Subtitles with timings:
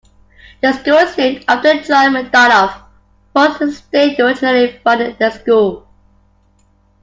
[0.63, 2.85] The school is named after John McDonogh,
[3.35, 5.87] whose estate originally funded the school.